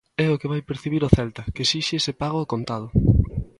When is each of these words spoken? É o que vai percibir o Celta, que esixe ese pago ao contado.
É 0.25 0.27
o 0.29 0.39
que 0.41 0.51
vai 0.51 0.61
percibir 0.69 1.01
o 1.07 1.13
Celta, 1.15 1.43
que 1.53 1.63
esixe 1.65 1.93
ese 1.99 2.13
pago 2.21 2.37
ao 2.39 2.49
contado. 2.53 2.87